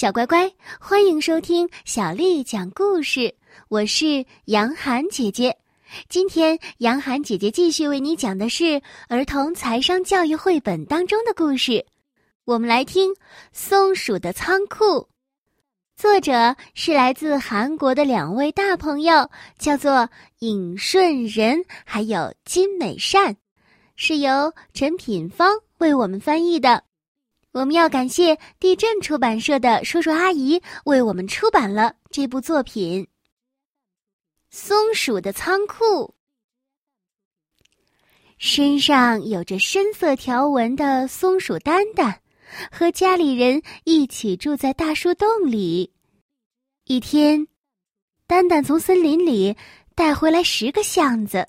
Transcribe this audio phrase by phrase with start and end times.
[0.00, 0.50] 小乖乖，
[0.80, 3.34] 欢迎收听小丽讲故事。
[3.68, 5.54] 我是杨涵姐姐，
[6.08, 11.84] 今天杨涵姐姐继续为你讲的是儿童财商教育绘本当中的故事。
[12.46, 13.12] 我们来听
[13.52, 14.84] 《松鼠的仓库》，
[15.98, 19.28] 作者是来自韩国的两位大朋友，
[19.58, 20.08] 叫做
[20.38, 23.36] 尹顺仁还有金美善，
[23.96, 26.84] 是由陈品芳为我们翻译的。
[27.52, 33.08] 我们要感谢地震出版社的叔叔阿姨为我们出版了这部作品。
[34.50, 36.14] 松鼠的仓库，
[38.38, 42.20] 身上有着深色条纹的松鼠丹丹，
[42.70, 45.92] 和家里人一起住在大树洞里。
[46.84, 47.48] 一天，
[48.28, 49.56] 丹丹从森林里
[49.96, 51.48] 带回来十个橡子，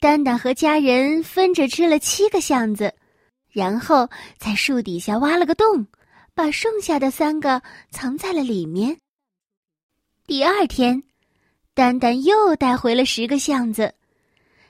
[0.00, 2.94] 丹丹和家人分着吃了七个橡子。
[3.58, 5.84] 然后在树底下挖了个洞，
[6.32, 9.00] 把剩下的三个藏在了里面。
[10.28, 11.02] 第二天，
[11.74, 13.92] 丹丹又带回了十个橡子，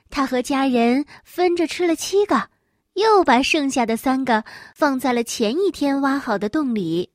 [0.09, 2.49] 他和家人分着吃了七个，
[2.93, 7.11] 又把剩下的三个放在了前一天挖好的洞里。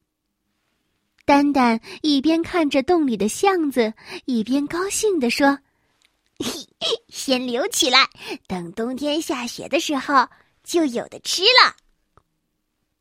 [1.24, 3.92] 丹丹一边看着洞里的橡子，
[4.26, 5.58] 一边高兴地说
[6.38, 6.46] ：“嘿
[7.10, 8.08] 先留起来，
[8.46, 10.24] 等冬天下雪的时候。”
[10.64, 11.76] 就有的吃了。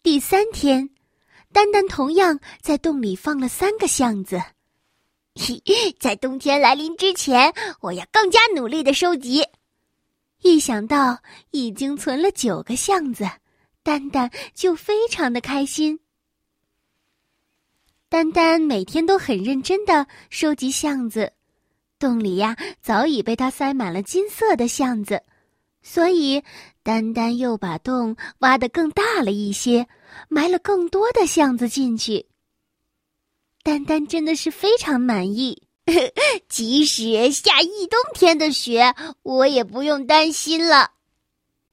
[0.04, 0.90] 第三天，
[1.52, 4.40] 丹丹同样在洞里放了三个橡子。
[6.00, 9.44] 在冬天来临之前，我要更加努力的收集。
[10.42, 11.18] 一想到
[11.52, 13.28] 已经存了九个橡子，
[13.82, 16.00] 丹丹就非常的开心。
[18.10, 21.34] 丹丹每天都很认真的收集橡子，
[21.98, 25.24] 洞里呀早已被他塞满了金色的橡子。
[25.84, 26.42] 所以，
[26.82, 29.88] 丹丹又把洞挖得更大了一些，
[30.30, 32.28] 埋了更多的橡子进去。
[33.64, 35.64] 丹丹真的是非常满意，
[36.48, 40.92] 即使下一冬天的雪，我也不用担心了。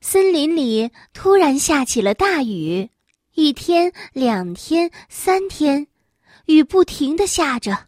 [0.01, 2.91] 森林里突然下起了大雨，
[3.35, 5.87] 一天、两天、三天，
[6.47, 7.87] 雨不停的下着，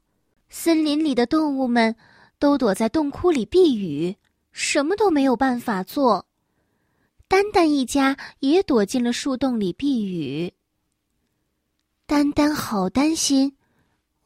[0.49, 1.97] 森林里的动物们
[2.39, 4.16] 都躲在洞窟里避雨。
[4.53, 6.27] 什么都没有办法做，
[7.27, 10.53] 丹丹一家也躲进了树洞里避雨。
[12.07, 13.57] 丹丹好担心，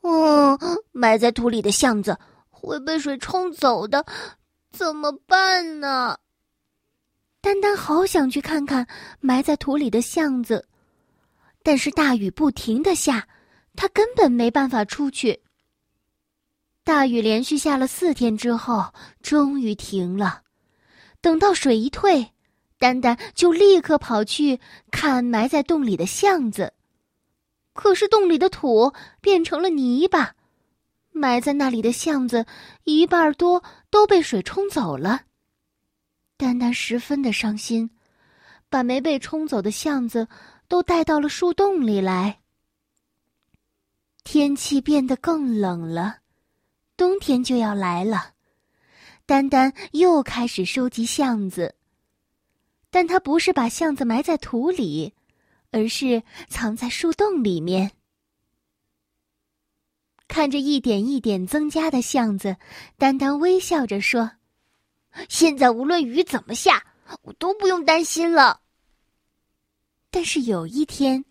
[0.02, 0.58] 嗯，
[0.92, 2.18] 埋在土里的橡子
[2.50, 4.04] 会被水冲走的，
[4.72, 6.18] 怎么办呢？
[7.40, 8.84] 丹丹好想去看看
[9.20, 10.66] 埋在土里的橡子，
[11.62, 13.28] 但是大雨不停的下，
[13.76, 15.40] 他根本没办法出去。
[16.86, 20.42] 大雨连续下了四天之后，终于停了。
[21.20, 22.30] 等到水一退，
[22.78, 24.60] 丹丹就立刻跑去
[24.92, 26.72] 看埋在洞里的橡子。
[27.72, 30.36] 可是洞里的土变成了泥巴，
[31.10, 32.46] 埋在那里的橡子
[32.84, 35.22] 一半多都被水冲走了。
[36.36, 37.90] 丹丹十分的伤心，
[38.68, 40.28] 把没被冲走的橡子
[40.68, 42.38] 都带到了树洞里来。
[44.22, 46.18] 天气变得更冷了。
[46.96, 48.32] 冬天就要来了，
[49.26, 51.74] 丹丹又开始收集橡子。
[52.90, 55.12] 但他不是把橡子埋在土里，
[55.70, 57.90] 而是藏在树洞里面。
[60.26, 62.56] 看着一点一点增加的橡子，
[62.96, 64.32] 丹丹微笑着说
[65.28, 66.82] ：“现在无论雨怎么下，
[67.22, 68.62] 我都不用担心了。”
[70.10, 71.24] 但是有一天，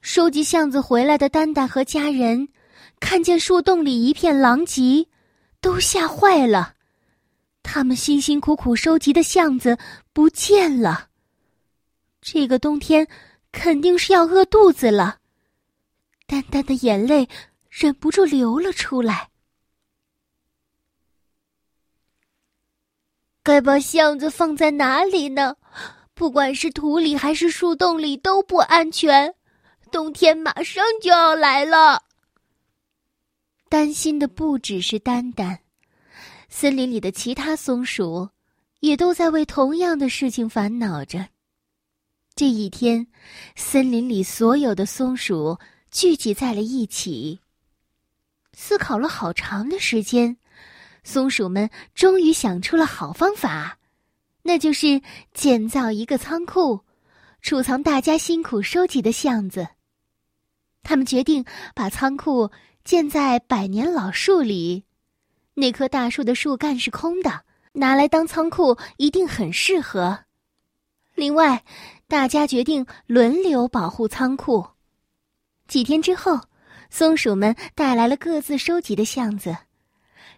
[0.00, 2.48] 收集橡子回来的丹丹和家人。
[3.00, 5.06] 看见树洞里一片狼藉，
[5.60, 6.74] 都吓坏了。
[7.62, 9.78] 他们辛辛苦苦收集的橡子
[10.12, 11.08] 不见了。
[12.20, 13.06] 这个冬天
[13.52, 15.18] 肯定是要饿肚子了。
[16.26, 17.28] 丹丹的眼泪
[17.68, 19.28] 忍不住流了出来。
[23.42, 25.56] 该把橡子放在哪里呢？
[26.14, 29.34] 不管是土里还是树洞里都不安全。
[29.90, 32.02] 冬天马上就要来了。
[33.74, 35.58] 担心的不只是丹丹，
[36.48, 38.28] 森林里的其他松鼠
[38.78, 41.26] 也都在为同样的事情烦恼着。
[42.36, 43.04] 这一天，
[43.56, 45.58] 森林里所有的松鼠
[45.90, 47.40] 聚集在了一起，
[48.52, 50.36] 思考了好长的时间，
[51.02, 53.76] 松鼠们终于想出了好方法，
[54.42, 56.78] 那就是建造一个仓库，
[57.42, 59.66] 储藏大家辛苦收集的橡子。
[60.84, 61.44] 他们决定
[61.74, 62.48] 把仓库。
[62.84, 64.84] 建在百年老树里，
[65.54, 67.40] 那棵大树的树干是空的，
[67.72, 70.18] 拿来当仓库一定很适合。
[71.14, 71.64] 另外，
[72.08, 74.66] 大家决定轮流保护仓库。
[75.66, 76.38] 几天之后，
[76.90, 79.56] 松鼠们带来了各自收集的橡子。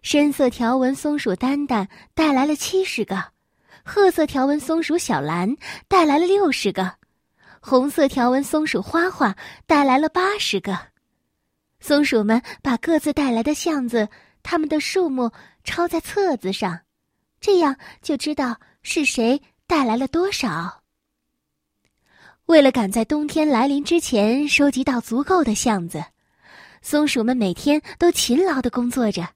[0.02, 3.32] 深色条纹松鼠丹丹带来了七十个，
[3.84, 5.56] 褐色条纹松鼠小兰
[5.88, 6.92] 带来了六十个，
[7.60, 9.34] 红色条纹松鼠花花
[9.66, 10.78] 带来了八十个。
[11.80, 14.08] 松鼠们把各自带来的橡子，
[14.42, 15.30] 它们的数目
[15.64, 16.80] 抄在册子上，
[17.40, 20.82] 这样就知道是谁带来了多少。
[22.46, 26.04] 为了赶在冬天来临之前收集到足够的橡子，
[26.80, 29.28] 松鼠们每天都勤劳的工作着。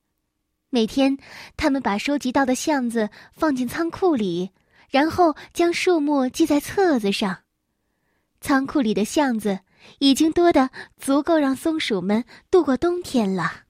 [0.71, 1.19] 每天，
[1.57, 4.51] 他们把收集到的橡子放进仓库里，
[4.89, 7.37] 然后将数目记在册子上。
[8.41, 9.59] 仓库里的橡子
[9.99, 13.65] 已经多得足够让松鼠们度过冬天了。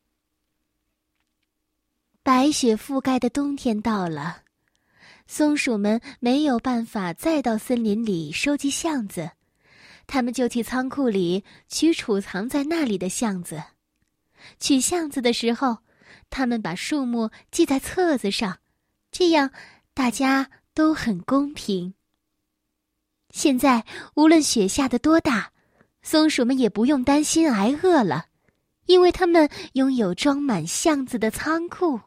[2.23, 4.43] 白雪覆盖的冬天到了，
[5.27, 9.31] 松鼠们没有办法再到森林里收集橡子，
[10.07, 13.63] 他们就去仓库里取储藏在那里的橡子。
[14.59, 15.79] 取橡子的时候。
[16.29, 18.59] 他们把数目记在册子上，
[19.11, 19.51] 这样
[19.95, 21.95] 大家都很公平。
[23.31, 23.85] 现在
[24.15, 25.53] 无论雪下的多大，
[26.03, 28.27] 松鼠们也不用担心挨饿了，
[28.87, 32.01] 因为他们拥有装满橡子的仓库。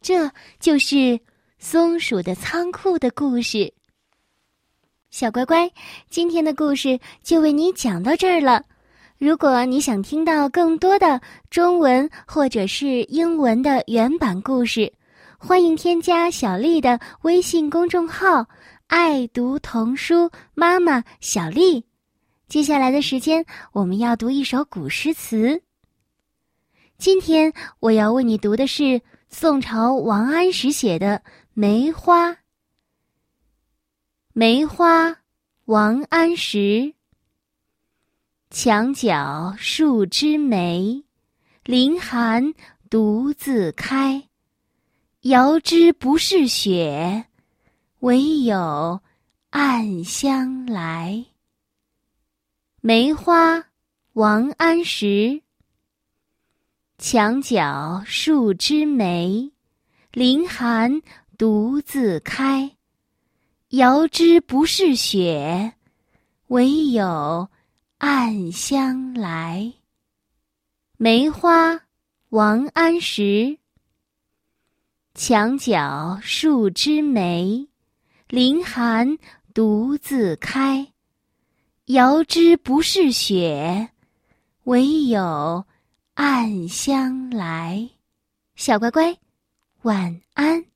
[0.00, 1.20] 这就是
[1.58, 3.72] 松鼠的仓库的故事。
[5.10, 5.70] 小乖乖，
[6.08, 8.64] 今天的故事就为你讲到这儿了。
[9.18, 11.20] 如果你想听到更多的
[11.50, 14.90] 中文或者是英文的原版故事，
[15.36, 18.46] 欢迎添加小丽的微信公众号
[18.86, 21.84] “爱读童书妈妈小丽”。
[22.50, 25.62] 接下来的时间，我们要读一首古诗词。
[26.98, 31.22] 今天我要为你读的是宋朝王安石写的
[31.54, 32.30] 《梅花》。
[34.32, 35.16] 梅花，
[35.66, 36.92] 王安石。
[38.50, 41.04] 墙角数枝梅，
[41.62, 42.52] 凌寒
[42.90, 44.24] 独自开。
[45.20, 47.26] 遥知不是雪，
[48.00, 49.00] 唯有
[49.50, 51.24] 暗香来。
[52.82, 53.62] 梅花，
[54.14, 55.42] 王安石。
[56.96, 59.52] 墙角数枝梅，
[60.12, 61.02] 凌寒
[61.36, 62.74] 独自开。
[63.68, 65.74] 遥知不是雪，
[66.46, 67.50] 唯有。
[67.98, 69.74] 暗香来。
[70.96, 71.82] 梅花，
[72.30, 73.58] 王安石。
[75.14, 77.68] 墙角数枝梅，
[78.28, 79.18] 凌寒
[79.52, 80.89] 独自开。
[81.92, 83.88] 遥知不是雪，
[84.64, 85.64] 唯有
[86.14, 87.90] 暗香来。
[88.54, 89.16] 小乖乖，
[89.82, 90.69] 晚安。